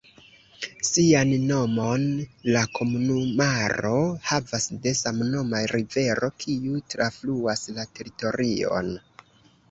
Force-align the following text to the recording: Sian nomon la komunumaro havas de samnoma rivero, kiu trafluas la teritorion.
Sian 0.85 1.31
nomon 1.49 2.05
la 2.53 2.63
komunumaro 2.77 3.91
havas 4.29 4.65
de 4.85 4.93
samnoma 4.99 5.59
rivero, 5.73 6.29
kiu 6.45 6.81
trafluas 6.95 7.63
la 7.77 7.85
teritorion. 7.99 8.91